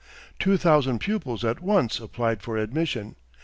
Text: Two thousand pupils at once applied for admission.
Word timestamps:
Two 0.39 0.57
thousand 0.57 0.97
pupils 0.97 1.45
at 1.45 1.61
once 1.61 1.99
applied 1.99 2.41
for 2.41 2.57
admission. 2.57 3.17